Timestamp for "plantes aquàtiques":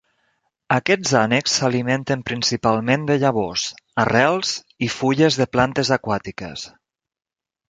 5.57-6.67